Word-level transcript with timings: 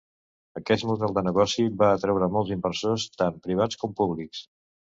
Aquest 0.59 0.85
model 0.91 1.13
de 1.17 1.23
negoci 1.27 1.65
va 1.83 1.91
atreure 1.99 2.31
molts 2.37 2.55
inversors 2.57 3.07
tant 3.23 3.39
privats 3.47 3.81
com 3.85 3.97
públics. 4.05 4.45